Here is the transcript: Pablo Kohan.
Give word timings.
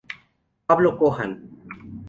Pablo 0.65 0.97
Kohan. 0.97 1.31